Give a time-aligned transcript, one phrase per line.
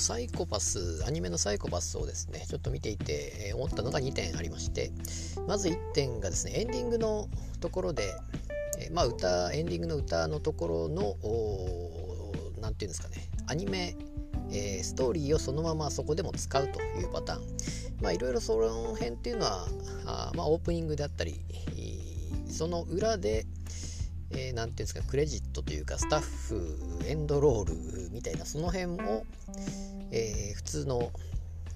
[0.00, 4.90] サイコパスアニメのサイコパスをですねちょっと見ていて、え、思ったのが2点ありまして
[5.46, 7.28] まず1点がですねエンディングの
[7.60, 8.14] ところで、
[8.78, 11.16] え、まあ歌エンディングの歌のところの
[12.62, 13.94] 何て言うんですかねアニメ、
[14.50, 17.42] え、ストーリーをそのままそこでも使うというパターン。
[18.00, 19.68] まあいろいろその辺っていうのは
[20.06, 21.38] あまあオープニングであったり
[22.48, 23.44] その裏で、
[24.32, 29.24] えー、て言うんですかクレジットというかスタッフエンドロールみたいなその辺を、
[30.12, 31.10] えー、普通の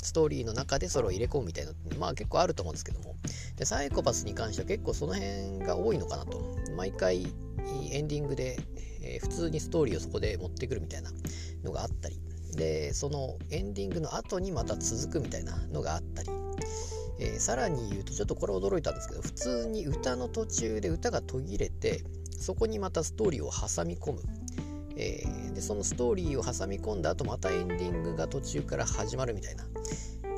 [0.05, 3.17] ストーリーの中でそれを入れ込むみたいなまあ結構あると思うんですけども。
[3.57, 6.43] でサイコパスに関しては結構その辺が多いのかなと。
[6.77, 7.27] 毎回
[7.91, 8.59] エンディングで、
[9.01, 11.11] えー、普通にストーリーをそこで持ってくるみたいな
[11.63, 12.21] のがあったり。
[12.57, 16.29] でそのエンディングの後にまた続くみたいなのがあったり。
[17.19, 22.03] えー、さらに言うとちょっとこれ驚いたんですけど普通に歌の途中で歌が途切れて
[22.45, 24.23] そこにまたストーリーを挟み込む、
[24.97, 29.65] えー、でそのストーリーを挟み込んだ後またエンディングが途中から始まるみたいな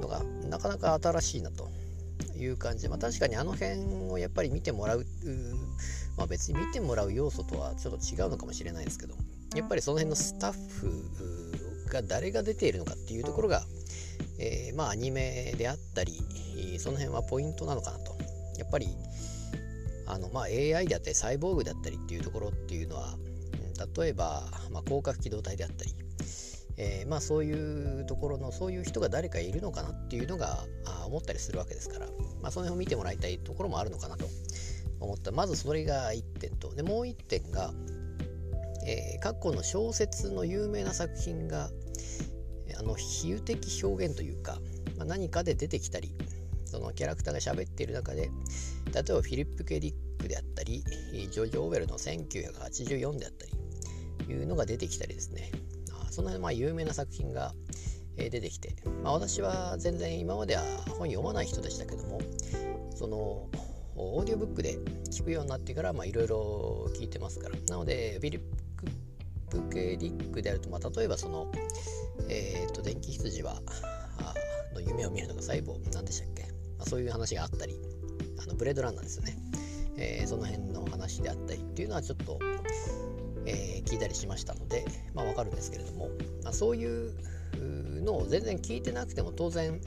[0.00, 1.68] のがなかなか新しいなと。
[2.38, 2.82] いう感じ。
[2.82, 5.06] で、まあ、確かにあの辺をやっぱり見てもらう
[6.16, 9.14] まあ、別に見てもらう要素とはちょっと違うのかもしれないですけど
[9.54, 13.64] やっぱりその辺のスタッフが誰が出ているのかっていうところが、
[14.38, 16.18] えー、まあアニメであったり
[16.78, 18.16] その辺はポイントなのかなと。
[18.58, 18.88] やっぱり
[20.06, 23.16] あの、まあ、AI であったりサイボーグだったりっていうところっていうのは
[23.96, 25.94] 例えば、まあ、広角機動隊であったり、
[26.78, 30.64] えー、まあ、そういうところのそういう人が誰かいるのかなっていうのが
[31.06, 32.06] 思ったりするわけですから、
[32.42, 34.26] まあ、その辺を見てもらいたいところもあるのかなと
[35.00, 35.30] 思った。
[35.32, 36.74] まずそれが1点と。
[36.74, 37.72] でもう1点が、
[38.86, 41.70] えー、過去の小説の有名な作品が
[42.78, 44.58] あの比喩的表現というか、
[44.96, 46.14] まあ、何かで出てきたり
[46.66, 48.32] そのキャラクターが喋っている中で例え
[48.92, 50.82] ばフィリップ・ケディックであったり
[51.30, 55.52] ジョージ・オーウェルの1984であったりいうのが出てきたりですね。
[56.10, 57.54] その辺まあ有名な作品が
[58.16, 60.62] 出てきて、まあ、私は全然今までは
[60.98, 62.20] 本読まない人でしたけども
[62.94, 63.48] その
[63.94, 64.78] オーディオブックで
[65.10, 67.56] 聞くようになってからまあいろいろ聞いてますから。
[67.68, 68.40] なのでフィリッ
[69.50, 71.52] プ・ケディックであると、まあ、例えばその、
[72.28, 73.60] えー、と電気羊は
[74.76, 76.48] の夢を見るのが細胞何でしたっけ、
[76.86, 77.74] そういう話があったり
[78.42, 79.36] あのブレードランナーですよね、
[79.96, 82.38] えー、その辺の話であったりっていうのはちょっと、
[83.44, 86.10] えー、聞いたりしましたので、まあ、わかるんですけれども、
[86.44, 87.12] まあ、そういう
[88.02, 89.80] のを全然聞いてなくても当然、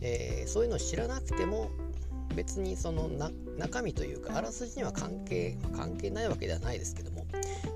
[0.00, 1.70] えー、そういうのを知らなくても
[2.36, 3.10] 別にその
[3.58, 7.26] 中身というかあらすじには関係、まあ、関係ないわけではないですけども、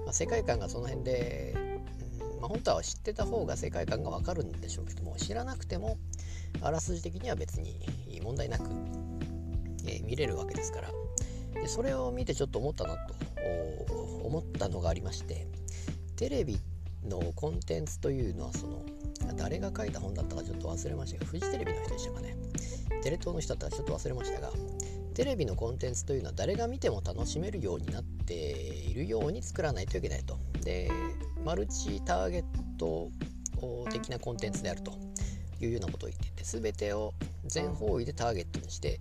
[0.04, 1.54] まあ、世界観がその辺で、
[2.44, 5.96] まあ、本当は知ってた方が世界観がわかるんでしょうけども知らなくても
[6.60, 7.80] あらすじ的には別に
[8.22, 8.64] 問題なく、
[9.86, 10.90] えー、見れるわけですから。
[11.54, 13.14] でそれを見てちょっと思ったなと
[14.24, 15.46] 思ったのがありまして
[16.16, 16.58] テレビ
[17.08, 18.82] のコンテンツというのはその
[19.36, 22.36] 誰が書いた本だったかちょっと忘れましたがフジテレビの人でしたかね。
[23.02, 24.50] テレ東の人だったらちょっと忘れましたが
[25.14, 30.38] テレビのコンテンツというのは誰が見ても楽しめるようになっているように作らないといけないと。
[30.64, 30.90] で
[31.44, 32.44] マルチターゲッ
[32.78, 33.10] ト
[33.90, 34.92] 的なコンテンツであると
[35.60, 37.14] いうようなことを言っていて全てを
[37.46, 39.00] 全方位でターゲットにして、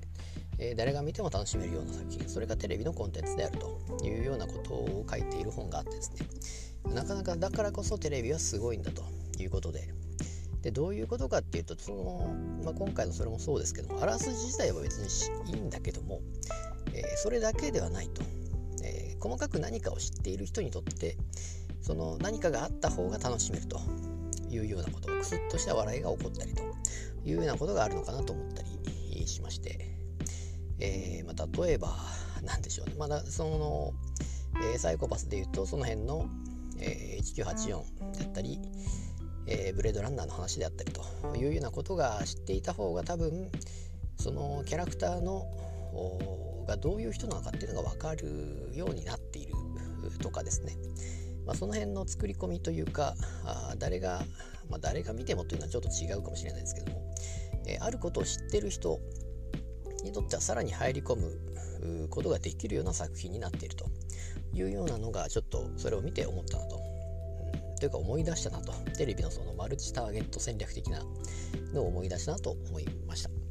[0.60, 6.12] え、誰が見ても楽しめるような作品それがテレビのコンテンツであるというようなことを書いている本があってです
[6.86, 6.94] ね。
[6.94, 9.04] なかなかだからこそテレビはすごいんだと
[9.40, 9.90] いうことで
[10.64, 16.22] でどういうことかっていうとその、まあ、今回のそれもそうですけどもあらすじ自体は別にいいんだけども、
[16.94, 18.24] えー、それだけではないと、
[18.82, 21.18] えー、細かく何かを知っている人にとって
[21.82, 23.78] その何かがあった方が楽しめると
[24.50, 26.64] いうようなことクスッとした笑いが起こったりと
[27.26, 29.80] いうようなことがあるのかなと思ったりしまして、
[30.80, 31.94] えー、まあ、例えば
[32.44, 32.96] 何でしょうね。
[32.98, 33.94] まだその、
[34.74, 36.28] え、サイコパスでいうとその辺の、
[36.80, 38.60] え、1984であったり、
[39.48, 41.04] えー、ブレードランナーの話であったりと
[41.36, 43.50] いうようなことが知っていた方が多分
[44.18, 45.46] そのキャラクターの
[46.68, 49.54] がどういう人なのかっていうのが分かるようになっている
[50.22, 50.76] とかですね
[51.46, 53.16] まあ、その辺の作り込みというか
[53.46, 54.24] あ誰が、
[54.70, 57.14] まあ、誰が見てもというのはちょっと違うかもしれないですけども、
[57.68, 59.00] えー、あることを知ってる人
[60.04, 63.86] にとってはさらに入り込むことができるような作品になっていると
[64.54, 66.83] いうようなのがちょっとそれを見て思ったなと。
[67.84, 71.02] というか思い出したなとテレビのそのマルチターゲット戦略的な
[71.74, 73.43] のを思い出したなと思いました。